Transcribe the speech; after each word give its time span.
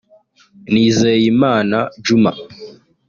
Nizeyimana 0.71 1.77
Djuma 2.03 2.31